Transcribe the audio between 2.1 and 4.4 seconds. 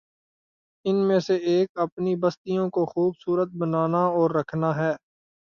بستیوں کو خوب صورت بنانا اور